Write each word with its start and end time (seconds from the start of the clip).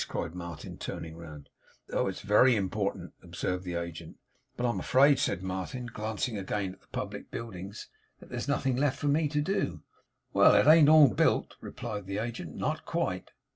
cried 0.09 0.33
Martin 0.33 0.79
turning 0.79 1.15
round. 1.15 1.47
'Oh! 1.93 2.07
it's 2.07 2.21
very 2.21 2.55
important,' 2.55 3.13
observed 3.21 3.63
the 3.63 3.75
agent. 3.75 4.17
'But, 4.57 4.65
I 4.65 4.71
am 4.71 4.79
afraid,' 4.79 5.19
said 5.19 5.43
Martin, 5.43 5.85
glancing 5.93 6.39
again 6.39 6.73
at 6.73 6.81
the 6.81 6.87
Public 6.87 7.29
Buildings, 7.29 7.87
'that 8.19 8.29
there's 8.29 8.47
nothing 8.47 8.75
left 8.75 8.97
for 8.97 9.07
me 9.09 9.27
to 9.27 9.41
do.' 9.43 9.83
'Well! 10.33 10.55
it 10.55 10.65
ain't 10.65 10.89
all 10.89 11.13
built,' 11.13 11.55
replied 11.61 12.07
the 12.07 12.17
agent. 12.17 12.55
'Not 12.55 12.83
quite. 12.83 13.29